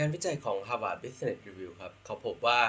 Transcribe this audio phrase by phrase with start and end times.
[0.00, 2.60] งานวิจัยของ Harvard Business Review ครับเขาพบว่า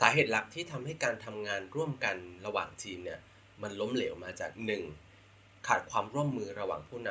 [0.00, 3.20] สาเหตุหลักที่ทำให้การทำงานร่วมกันระหว่างทีมเนี่ย
[3.62, 4.50] มันล้มเหลวมาจาก
[5.08, 5.66] 1.
[5.66, 7.10] ขาดความร่วมมือระหว่างผู้น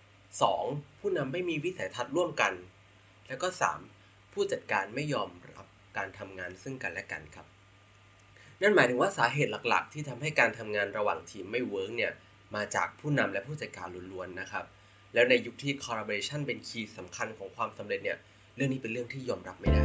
[0.00, 1.00] ำ 2.
[1.00, 2.52] ผู้นำไม่มีวิสัยทัศน์ร่วมกัน
[3.28, 3.48] แล้วก็
[3.90, 4.32] 3.
[4.32, 5.66] ผู้จัดการไม่ยอมรับ
[5.96, 7.46] การทำงานซึ่งกันและกันครับ
[8.60, 12.12] นั่นหมายถึงว่าสาเหตุหลักๆ ที่ทำให้การทำงานระหว่างทีมไม่ work เนี่ย
[12.54, 14.64] มาจากผู้นำและผู้จัดการล้วนๆนะครับ
[15.14, 18.18] แล้วในยุคที่ collaboration เป็น key สำคัญของความสำเร็จเนี่ย
[18.58, 19.84] เรื่องนี้เป็นเรื่องที่ยอมรับไม่ได้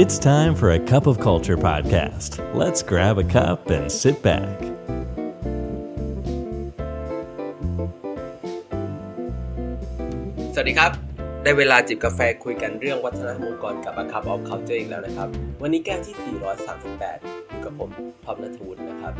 [0.00, 2.30] It's time for a cup of culture podcast.
[2.60, 4.56] Let's grab a cup and sit back.
[10.54, 10.92] สวัสดีครับ
[11.42, 15.28] ได้เวลาจิบกาแฟคุยกันเรื่องวัฒนธรรมองค์กรกับ A Cup of Culture อีกแล้วนะครับ
[15.62, 17.92] วันนี้แก้วที่ 438อยู่ กับผม
[18.24, 19.14] ท็อปนัทวุฒินะครับ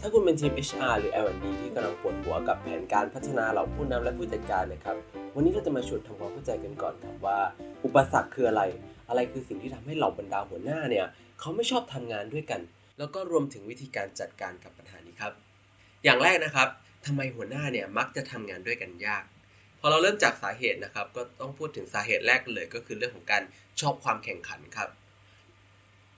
[0.00, 4.96] ถ้าคุณเป็นทีม HR หรือ L&D ที่กำลังปวดหัวกับแผนการพัฒนาเหล่าผู้นำและผู้จัดการนะครับ
[5.34, 7.38] วันนี้เราจะมาชวนทำความเข้าใจกันก่อนครับว่า
[7.84, 8.62] อุปสรรคคืออะไร
[9.08, 11.06] อะไรคือสิ่งที่ทำให้เหล่าบรรดาหัวหน้าเนี่ย
[11.40, 12.60] เขาไม่ชอบทำงานด้วยกัน
[12.98, 15.32] แล้วก็รวมถึงวิธีการจัดการกับปัญหานี้ครับ
[16.04, 16.68] อย่างแรกนะครับ
[17.06, 19.24] ทำไมหัวหน้าเนี่ยมักจะทำงานด้วยกันยาก
[19.80, 23.42] พอเราเริ่มจากสาเหตุนะครับ ก็ต้องพูดถึงสาเหตุแรกเลยก็คือเรื่องของการ
[23.80, 24.90] ชอบความแข่งขันครับ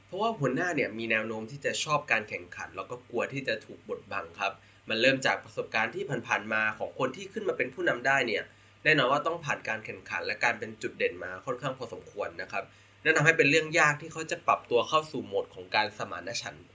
[0.09, 4.53] เพราะว่าหัวหน้าเนี่ยมีแนวโน้มที่จะชอบการแข่งขัน แล้วก็กลัวที่จะถูกบดบังครับ
[4.89, 8.43] มันเริ่มจากประสบการณ์ที่ผ่านๆมาของคนที่ขึ้นมาเป็นผู้นำได้เนี่ย
[8.85, 12.65] แน่นอนว่าต้องผ่านการแข่งขัน และการเป็นจุดเด่นมาค่อนข้างพอสมควรนะครับ
[13.05, 16.67] นั่นทำให้เป็นเรื่องยากที่เขาจะปรับตัวเข้าสู่โหมดของการสมานฉันท์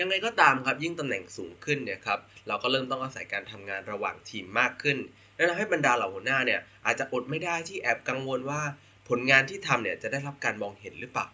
[0.00, 4.98] ยังไงก็ตามครับยิ่งตำแหน่งสูงขึ้นเนี่ยครับเราก็เริ่มต้องอาศัยการทำงานระหว่างทีมมากขึ้น
[5.34, 8.60] และทำให้บรรดาเหล่าหัวหน้าเนี่ยอาจจะอดไม่ได้ที่แอบกังวลว่า
[9.08, 11.26] ผลงานที่ทำเนี่ยจะได้รับการมองเห็นหรือเปล่า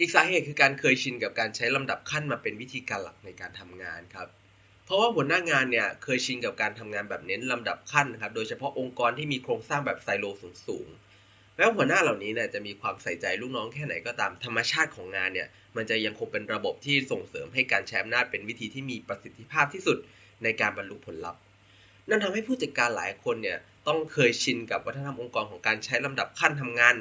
[0.00, 4.28] อีกสาเหตุคือการเคยชินกับการใช้ลำดับขั้นมาเป็นวิธีการหลักในการทำงานครับ
[4.84, 10.24] เพราะว่าหัวหน้างานเนี่ยเคยชินกับการทำงานแบบเน้นลำดับขั้นครับ โดยเฉพาะองค์กรที่มีโครงสร้างแบบไซโล
[10.66, 19.98] สูงๆแม้ว่าหัวหน้าเหล่านี้เนี่ยจะมีความใส่ใจลูกน้องแค่ไหนก็ตามธรรมชาติของงานเนี่ยมันจะยังคงเป็นระบบที่ส่งเสริมให้การใช้อำนาจเป็นวิธีที่มีประสิทธิภาพที่สุด
[20.42, 21.40] ในการบรรลุผลลัพธ์
[22.08, 23.58] นั่นทำให้ผู้จัดการหลายคนเนี่ย
[23.88, 26.94] ต้องเคยชินกับวัฒนธรรมองค์กรของการใช้ลำดับขั้นทำงาน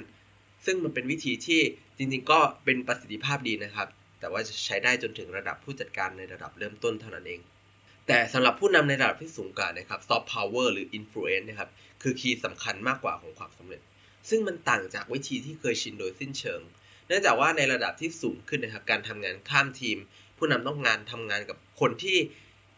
[0.66, 1.62] ซึ่งมันเป็นวิธีที่
[1.98, 3.88] จริงๆ ก็เป็นประสิทธิภาพดีนะครับ
[4.20, 7.42] แต่ว่าจะใช้ได้จนถึงระดับผู้จัดการในระดับเริ่มต้นเท่านั้นเอง
[8.08, 11.70] แต่สำหรับผู้นำในระดับที่สูงกว่านะครับ soft power หรือ influence นะครับ
[12.02, 13.82] คือคีย์สำคัญมากกว่าของความสำเร็จ
[14.30, 16.62] ซึ่งมันต่างจากวิธีที่เคยชินโดยสิ้นเชิง
[17.08, 19.98] เนื่องจากว่าในระดับที่สูงขึ้นนะครับการทำงานข้ามทีม
[20.38, 22.18] ผู้นำต้องงานทำงานกับคนที่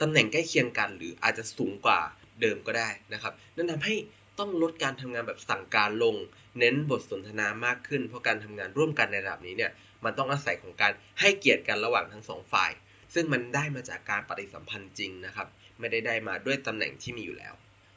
[0.02, 2.00] ตำแหน่งใกล้เคียงกัน หรืออาจจะสูงกว่า
[2.42, 3.96] เดิมก็ได้นะครับ นั่นทำให้
[4.40, 6.16] ต้องลดการทำงานแบบสั่งการลง
[6.60, 9.72] เน้นบทสนทนามากขึ้น เพราะการทำงานร่วมกันในระดับนี้เนี่ย
[10.06, 12.72] มันต้องอาศัยของการให้เกียรติกันระหว่างทั้งสองฝ่าย
[13.14, 15.48] ซึ่งมันได้มาจากการปฏิสัมพันธ์จริงนะครับ
[15.80, 17.54] ไม่ได้ได้มาด้วยตำแหน่งที่มีอยู่แล้ว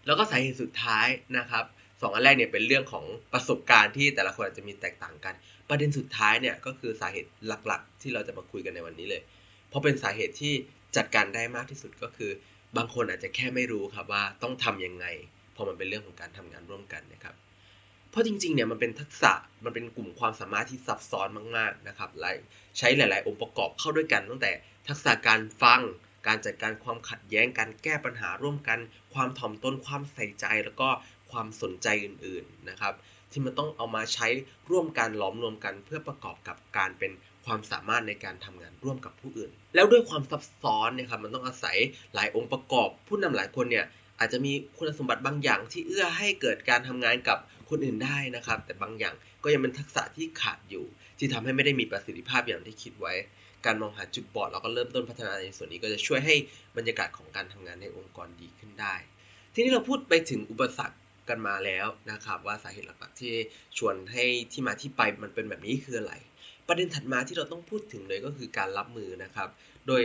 [0.06, 1.06] แล้วก็สาเหตุสุดท้าย
[1.38, 1.64] นะครับ
[2.02, 5.34] สองอันแรกเนี่ยเป็นเรื่องของประสบการณ์ที่แต่ละคนอาจจะมีแตกต่างกัน
[5.68, 7.30] ประเด็นสุดท้ายเนี่ยก็คือสาเหตุ
[7.66, 9.22] หลักๆ ที่เราจะมาคุยกันในวันนี้เลย
[9.68, 10.54] เพราะเป็นสาเหตุที่
[10.96, 12.30] จัดการได้มากที่สุดก็คือ
[12.76, 15.06] บางคนอาจจะแค่ไม่รู้ครับว่าต้องทํำยังไง
[15.56, 17.34] พอมันเป็นเรื่องของการทำงานร่วมกันนะครับ
[18.10, 19.32] เพราะจริงๆเนี่ยมันเป็นทักษะ
[19.64, 22.30] มันเป็นกลุ่มความสามารถที่ซับซ้อนมากๆนะครับและ
[22.78, 24.52] ใช้หลาย ๆ องค์ประกอบเข้าด้วยกัน ตั้งแต่
[24.88, 25.80] ทักษะการฟัง
[26.26, 28.78] การจัดการความขัดแย้งการแก้ปัญหาร่วมกัน
[29.14, 30.88] ความถ่อมตนความใส่ใจแล้วก็
[31.30, 32.94] ความสนใจอื่นๆนะครับ
[33.30, 34.28] ที่มันต้องเอามาใช้
[34.70, 37.12] ร่วมกันล้อมรวมกัน เพื่อประกอบกับการเป็น
[37.46, 41.76] ความสามารถในการทำงานร่วมกับผู้อื่น แล้วด้วยความซับซ้อนเนี่ยครับมันต้องอาศัย
[42.14, 43.86] หลายองค์ประกอบ ผู้นำหลายคนเนี่ย
[44.18, 47.38] อาจจะมีคุณสมบัติบางอย่างที่เอื้อให้เกิดการทำงานกับ
[47.70, 49.14] คนอื่นได้นะครับ แต่บางอย่าง
[49.44, 50.84] ก็ยังเป็นทักษะที่ขาดอยู่
[51.18, 53.14] ที่ทำให้ไม่ได้มีประสิทธิภาพอย่างที่คิดไว้
[53.66, 56.34] การมองหาจุดบอดแล้วก็เริ่มต้นพัฒนาในส่วนนี้ก็จะช่วยให้
[56.76, 58.94] บรรยากาศของการทำงานในองค์กรดีขึ้นได้
[59.54, 60.98] ทีนี้เราพูดไปถึงอุปสรรค
[61.28, 63.34] กันมาแล้วนะครับว่าสาเหตุหลักๆที่
[63.78, 66.14] ชวนให้ที่มาที่ไปมันเป็นแบบนี้คืออะไร
[66.68, 69.48] ประเด็นถัดมาที่เราต้องพูดถึงเลยก็คือการรับมือนะครับ
[69.86, 70.02] โดย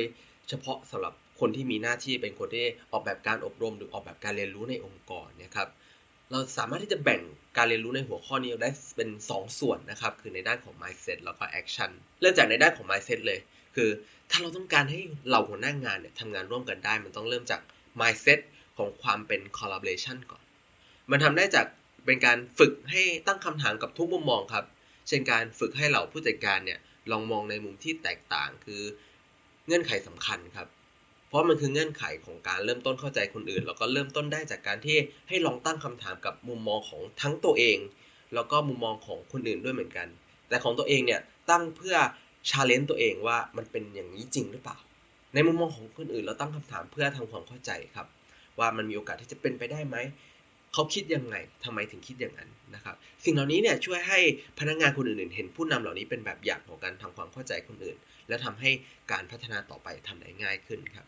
[0.50, 5.68] เฉพาะสำหรับคนที่มีหน้าที่เป็นคนที่ออกแบบการอบรมหรือออกแบบการเรียนรู้ในองค์กรนะครับ
[6.32, 7.22] เราสามารถที่จะแบ่ง
[7.58, 11.92] การเรียนรู้ในหัวข้อนี้ได้เป็น 2 ส่วนนะครับ คือในด้านของ mindset แล้วก็ action
[12.22, 13.40] เริ่มจากในด้านของ mindset เลย
[13.76, 13.90] คือ
[14.32, 15.00] ถ้าเราต้องการให้
[15.32, 17.62] เราหัวหน้างานเนี่ยทำงานร่วมกันได้ มันต้องเริ่มจาก
[18.00, 18.40] mindset
[18.78, 20.44] ของความเป็น collaboration ก่อน
[21.12, 21.66] มันทำได้จาก
[22.06, 24.66] เป็นการฝึกให้ตั้งคำถามกับทุกมุมมองครับ
[25.08, 26.80] เช่นการฝึกให้เหล่าผู้จัดการเนี่ย
[27.12, 28.82] ลองมองในมุมที่แตกต่างคือ
[29.68, 30.68] เงื่อนไขสำคัญครับ
[31.34, 34.98] ราะมันคือเงื่อนไขของการเริ่มต้นเข้าใจคนอื่น แล้วก็เริ่มต้นได้จากการที่
[35.30, 37.78] ให้ลองตั้งคำถามกับมุมมองของทั้งตัวเอง
[38.34, 40.08] แล้วก็มุมมองของคนอื่นด้วยเหมือนกัน
[40.50, 41.96] แต่ของตัวเองเนี่ยตั้งเพื่อ
[42.50, 44.78] challenge ตัวเองว่ามันเป็นอย่างนี้จริงหรือเปล่า
[45.34, 48.08] ในมุมมองของคนอื่นเราตั้งคำถามเพื่อทำความเข้าใจครับ
[48.60, 49.98] ว่ามันมีโอกาสที่จะเป็นไปได้ไหม
[50.74, 51.36] เขาคิดยังไง
[51.66, 52.96] ทำไมถึงคิดอย่างนั้นนะครับ
[53.26, 54.20] สิ่งเหล่านี้เนี่ยช่วยให้
[54.60, 57.98] พนักงานคนอื่นๆ เห็นผู้นำเหล่านี้เป็นแบบอย่างของการทำความเข้าใจคนอื่น
[58.28, 58.70] และทำให้
[59.12, 61.06] การพัฒนาต่อไปทำได้ง่ายขึ้นครับ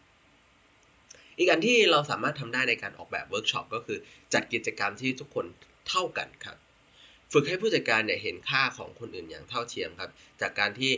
[1.37, 3.97] อีกอันที่เราสามารถทำได้ในการออกแบบเวิร์กช็อปก็คือ
[4.33, 5.45] จัดกิจกรรมที่ทุกคน
[5.89, 6.57] เท่ากันครับ
[7.31, 10.11] ฝึกให้ผู้จัดการเนี่ยเห็นค่าของคนอื่นอย่างเท่าเทียมครับ
[10.41, 10.91] จากการที่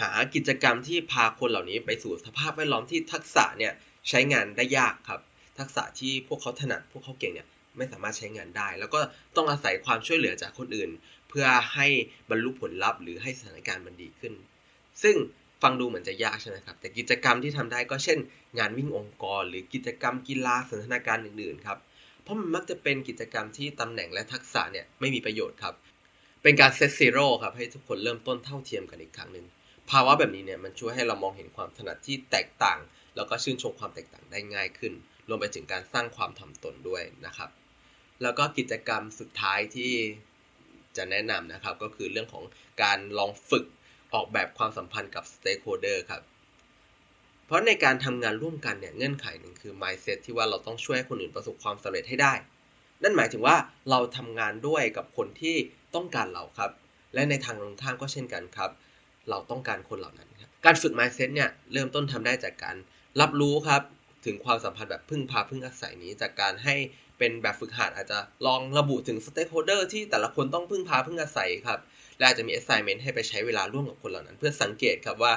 [0.00, 3.72] หากิจกรรมที่พาคนเหล่านี้ไปสู่สภาพแวดล้อมที่ทักษะเนี่ย
[4.08, 5.20] ใช้งานได้ยากครับ
[5.58, 9.00] ทักษะที่พวกเขาถนัดพวกเขาเก่งเนี่ยไม่สามารถใช้งานได้ แล้วก็
[9.36, 10.90] ต้องอาศัยความช่วยเหลือจากคนอื่น
[11.28, 11.86] เพื่อให้
[12.30, 14.32] บรรลุผลลัพธ์หรือให้สถานการณ์มันดีขึ้น
[15.02, 15.16] ซึ่ง
[15.62, 18.18] ฟังดูเหมือนจะยากใช่ไหมครับ แต่กิจกรรมที่ทำได้ก็เช่น
[18.58, 21.78] งานวิ่งองค์กร หรือกิจกรรมกีฬาสนทนาการอื่นๆครับ
[22.22, 25.74] เพราะมันมักจะเป็นกิจกรรมที่ตำแหน่งและทักษะเนี่ยไม่มีประโยชน์ครับ
[26.42, 29.46] เป็นการ set zero ครับให้ทุกคนเริ่มต้นเท่าเทียมกันอีกครั้งหนึ่ง
[29.90, 32.78] ภาวะแบบนี้เนี่ยมันช่วยให้เรามองเห็นความถนัดที่แตกต่าง
[33.16, 34.92] แล้วก็ชื่นชมความแตกต่างได้ง่ายขึ้น
[35.28, 37.50] รวมไปถึงการสร้างความถ่อมตนด้วยนะครับ
[38.22, 39.92] แล้วก็กิจกรรมสุดท้ายที่
[40.96, 42.44] จะแนะนำนะครับ ก็คือเรื่องของ
[42.82, 43.64] การลองฝึก
[44.14, 46.22] ออกแบบความสัมพันธ์กับ stakeholder ครับ
[47.46, 52.34] เพราะในการทำงานร่วมกันเนี่ยเงื่อนไขหนึ่งคือ mindset ที่ว่าเราต้องช่วยคนอื่นประสบความสำเร็จให้ได้
[53.02, 53.56] นั่นหมายถึงว่า
[53.90, 55.56] เราทำงานด้วยกับคนที่
[55.94, 56.70] ต้องการเราครับ
[57.14, 58.70] และในทางตรงข้ามก็เช่นกันครับ
[59.30, 62.76] เราต้องการคนเหล่านั้นครับการฝึก mindset เนี่ยเริ่มต้นทำได้จากการ
[63.20, 63.82] รับรู้ครับ
[64.26, 66.74] ถึงความสัมพันธ์แบบพึ่งพาพึ่งอาศัยนี้จากการให้
[67.18, 71.78] เป็นแบบฝึกหัดอาจจะลองระบุถึง stakeholder ที่แต่ละคนต้องพึ่งพาพึ่งอาศัยครับ
[72.18, 75.32] และอาจจะมี assignment ให้ไปใช้เวลาร่วมกับคนเหล่านั้น เพื่อสังเกตครับว่า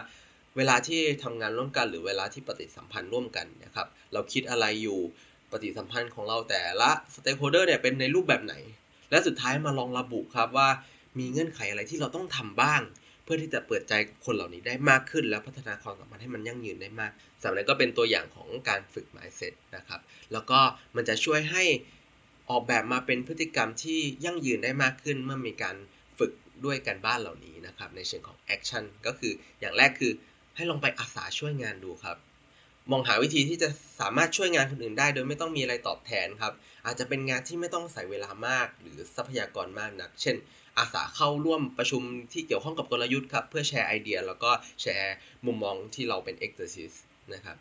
[0.58, 5.00] เวลาที่ทำงานร่วมกัน หรือเวลาที่ปฏิสัมพันธ์ร่วมกันนะครับ เราคิดอะไรอยู่
[5.52, 8.56] ปฏิสัมพันธ์ของเราแต่ละ stakeholder เนี่ยเป็นในรูปแบบไหน
[9.12, 10.70] และสุดท้ายมาลองระบุครับว่า
[11.20, 12.82] มีเงื่อนไขอะไรที่เราต้องทำบ้าง
[13.32, 13.94] พื่อที่จะเปิดใจ
[14.26, 17.12] คนเหล่านี้ได้มากขึ้น แล้วพัฒนาความสัมพันธ์ให้มันยั่งยืนได้มาก
[17.42, 20.00] สำหรับนั้นก็เป็นตัวอย่างของการฝึก mindset นะครับ
[20.32, 20.60] แล้วก็
[20.96, 21.64] มันจะช่วยให้
[22.50, 25.76] ออกแบบมาเป็นพฤติกรรมที่ยั่งยืนได้มากขึ้นเมื่อมีการ
[26.20, 26.32] ฝึก
[26.66, 30.12] ด้วยการบ้านเหล่านี้นะครับ ในเชิงของ action ก็คืออย่างแรกคือ
[30.56, 32.18] ให้ลองไปอาสาช่วยงานดูครับ
[32.92, 33.70] มองหาวิธีที่จะ
[34.00, 36.54] สามารถช่วยงานคนอื่นได้ โดยไม่ต้องมีอะไรตอบแทนครับ
[36.86, 40.36] อาจจะเป็นงานที่ไม่ต้องใส่เวลามาก หรือทรัพยากรมากนัก เช่น
[40.78, 42.02] อาสาเข้าร่วมประชุม
[42.34, 44.52] ที่เกี่ยวข้องกับกลยุทธ์ครับ เพื่อแชร์ไอเดีย แล้วก็
[44.82, 45.16] แชร์
[45.46, 46.98] มุมมองที่เราเป็น exercise
[47.34, 47.58] นะครับ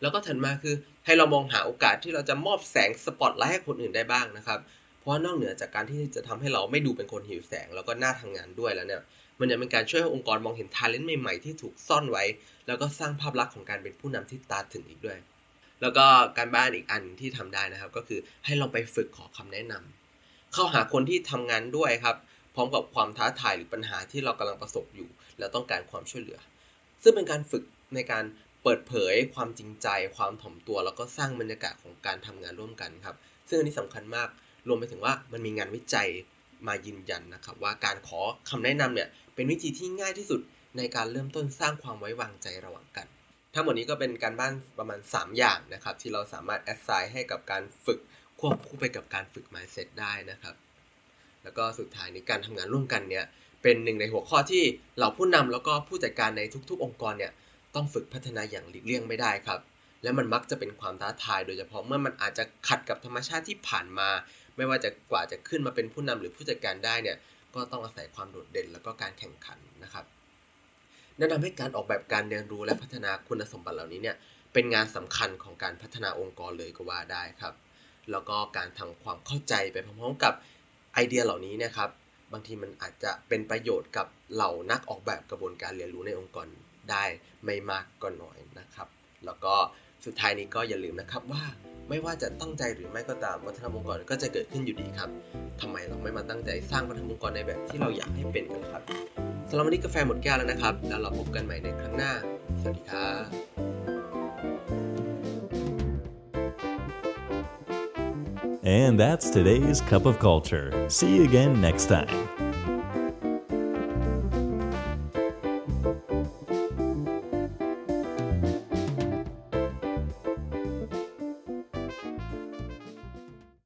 [0.00, 0.74] แล้วก็ถัดมาคือ
[1.06, 4.60] ให้เรามองหาโอกาสที่เราจะมอบแสงสปอตไลท์ให้คนอื่นได้บ้างนะครับ
[5.00, 9.02] เพราะนอกเหนือจากการที่จะทำให้เราไม่ดูเป็นคนหิวแสง แล้วก็น่าทำงานด้วยแล้วเนี่ย
[9.40, 12.24] มันจะเป็นการช่วยให้องค์กรมองเห็นทาเลนต์ใหม่ๆ ที่ถูกซ่อนไว้
[12.66, 15.18] แล้วก็สร้างภาพลักษณ์ของการเป็นผู้นำที่ตาถึงอีกด้วย
[15.82, 16.04] แล้วก็
[16.38, 22.16] การบ้านอีกอันที่ทำได้นะครับ ก็คือให้เราไปฝึกขอคำแนะนำเข้าหาคนที่ทำงานด้วยครับ
[22.54, 25.08] พร้อมกับความท้าทายหรือปัญหาที่เรากำลังประสบอยู่
[25.38, 26.38] แล้วต้องการความช่วยเหลือ
[27.02, 27.64] ซึ่งเป็นการฝึก
[27.94, 28.24] ในการ
[28.62, 33.16] เปิดเผยความจริงใจ ความถ่อมตัว แล้วก็สร้างบรรยากาศของการทำงานร่วมกันครับ
[33.48, 34.28] ซึ่งอันนี้สำคัญมาก
[34.68, 36.08] รวมไปถึงว่ามันมีงานวิจัย
[36.68, 38.20] มายืนยันนะครับว่าการขอ
[38.50, 40.40] คำแนะนำเนี่ยเป็นวิธีที่ง่ายที่สุด
[40.76, 43.06] ในการเริ่มต้นสร้างความไว้วางใจระหว่างกัน
[43.54, 47.98] ทั้งหมดนี้ก็เป็นการบ้านประมาณ 3 อย่างนะครับ ที่เราสามารถแอดไซน์ให้กับการฝึก
[48.40, 50.54] ควบคู่ไปกับการฝึก mindset ได้นะครับ
[51.42, 53.24] แล้วก็สุดท้ายในการทำงานร่วมกันเนี่ย
[53.62, 54.62] เป็นหนึ่งในหัวข้อที่
[54.98, 57.32] เราผู้นำแล้วก็ผู้จัดการในทุก ๆ องค์กรเนี่ย
[57.74, 59.60] ต้องฝึกพัฒนาอย่างหลีกเลี่ยงไม่ได้ครับ
[60.02, 64.08] และมันมักจะเป็นความท้าทาย โดยเฉพาะเมื่อมันอาจจะขัดกับธรรมชาติที่ผ่านมา
[64.56, 67.16] ไม่ว่าจะกว่าจะขึ้นมาเป็นผู้นำหรือผู้จัดการได้เนี่ย
[67.54, 70.04] ก็ต้องอาศัยความโดดเด่นแล้วก็การแข่งขันนะครับ
[71.18, 74.16] แนะนำให้การออกแบบการเรียนรู้และพัฒนาคุณสมบัติเหล่านี้เนี่ย
[74.52, 77.54] เป็นงานสำคัญของการพัฒนาองค์กรเลยก็ว่าได้ครับ
[78.10, 80.34] แล้วก็การทำความเข้าใจไปพร้อมๆกับ
[80.94, 81.90] ไอเดียเหล่านี้นะครับ
[82.32, 86.46] บางทีมันอาจจะเป็นประโยชน์กับเหล่านักออกแบบกระบวนการเรียนรู้ในองค์กร
[86.90, 87.04] ได้
[87.44, 88.88] ไม่มากก็น้อยนะครับ
[89.24, 89.54] แล้วก็
[90.04, 91.44] สุดท้ายนี้ก็อย่าลืมนะครับว่า
[91.88, 95.08] ไม่ว่าจะตั้งใจหรือไม่ก็ตามวัฒนธรรมองค์กรก็จะเกิดขึ้นอยู่ดีครับ
[95.60, 98.82] ทำไมเราไม่มาตั้งใจสร้างวัฒนธรรมองค์กรในแบบที่เราอยากให้เป็นกันครับ
[99.48, 102.12] สำหรับวันนี้กาแฟหมดแก้วแล้วนะครับ แล้วเราพบกันใหม่ในครั้งหน้า
[102.60, 103.24] สวัสดีครับ
[108.66, 110.72] And that's today's Cup of Culture.
[110.88, 112.43] See you again next time.